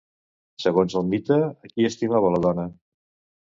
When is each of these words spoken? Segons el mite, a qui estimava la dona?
Segons 0.63 0.95
el 1.03 1.05
mite, 1.11 1.39
a 1.67 1.73
qui 1.75 1.87
estimava 1.93 2.35
la 2.37 2.43
dona? 2.51 2.69